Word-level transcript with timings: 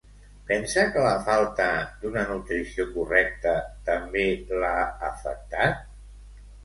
Pensa 0.51 0.85
que 0.93 1.03
la 1.07 1.17
falta 1.27 1.67
d'una 2.05 2.23
nutrició 2.31 2.87
correcta 2.95 3.53
també 3.91 4.25
l'ha 4.63 4.75
afectat? 5.11 5.85